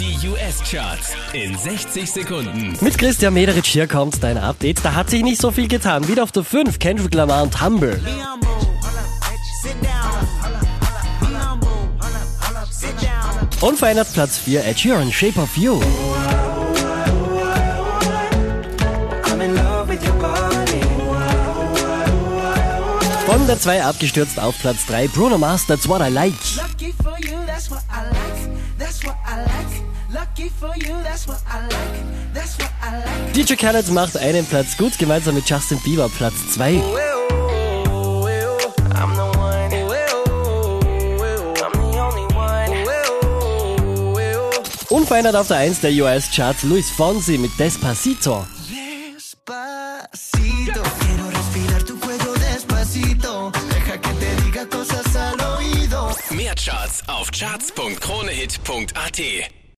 Die 0.00 0.16
US-Charts 0.26 1.12
in 1.34 1.54
60 1.58 2.10
Sekunden. 2.10 2.74
Mit 2.80 2.96
Christian 2.96 3.34
Mederich 3.34 3.66
hier 3.66 3.86
kommt 3.86 4.22
dein 4.22 4.38
Update. 4.38 4.82
Da 4.82 4.94
hat 4.94 5.10
sich 5.10 5.22
nicht 5.22 5.38
so 5.38 5.50
viel 5.50 5.68
getan. 5.68 6.08
Wieder 6.08 6.22
auf 6.22 6.32
der 6.32 6.42
5 6.42 6.78
Kendrick 6.78 7.12
Lamar 7.12 7.42
und 7.42 7.60
Humble. 7.62 8.00
Unverändert 13.60 14.10
Platz 14.14 14.38
4 14.38 14.64
Ed 14.64 14.80
Sheeran, 14.80 15.12
Shape 15.12 15.38
of 15.38 15.54
You. 15.58 15.78
I'm 19.24 19.40
in 19.42 19.54
love 19.54 19.86
with 19.86 20.02
your 20.02 20.14
body. 20.14 20.80
Von 23.26 23.46
der 23.46 23.60
2 23.60 23.84
abgestürzt 23.84 24.40
auf 24.40 24.58
Platz 24.60 24.86
3 24.86 25.08
Bruno 25.08 25.36
Mars, 25.36 25.66
That's 25.66 25.86
What 25.86 26.00
I 26.00 26.10
Like. 26.10 26.32
DJ 33.34 33.54
Khaled 33.54 33.90
macht 33.92 34.16
einen 34.16 34.44
Platz 34.44 34.76
gut, 34.76 34.98
gemeinsam 34.98 35.36
mit 35.36 35.48
Justin 35.48 35.78
Bieber 35.80 36.08
Platz 36.08 36.34
2. 36.54 36.82
I'm 39.00 39.14
the 39.14 39.22
one. 39.38 39.70
I'm 41.62 41.72
the 41.72 42.00
only 42.00 42.26
one. 42.34 42.72
Unverändert 44.88 45.36
auf 45.36 45.46
der 45.48 45.58
1 45.58 45.80
der 45.80 45.92
US-Charts 45.92 46.62
Luis 46.64 46.90
Fonsi 46.90 47.38
mit 47.38 47.56
Despacito. 47.58 48.44
Despacito, 48.68 50.82
quiero 50.98 51.28
respirar 51.28 51.82
tu 51.84 51.96
cuello 52.00 52.34
despacito. 52.34 53.52
Deja 53.70 53.96
que 53.98 54.12
te 54.14 54.34
diga 54.42 54.66
cosas 54.66 55.14
al 55.14 55.40
oído. 55.56 56.16
Mehr 56.30 56.56
Charts 56.56 57.04
auf 57.06 57.30
charts.kronehit.at. 57.30 59.59